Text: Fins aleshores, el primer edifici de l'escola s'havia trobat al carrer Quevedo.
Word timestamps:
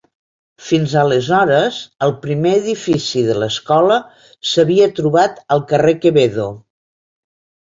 Fins 0.67 0.93
aleshores, 1.01 1.77
el 2.07 2.13
primer 2.23 2.53
edifici 2.61 3.23
de 3.29 3.37
l'escola 3.43 3.99
s'havia 4.53 4.89
trobat 5.01 5.39
al 5.57 5.63
carrer 5.75 5.95
Quevedo. 6.07 6.49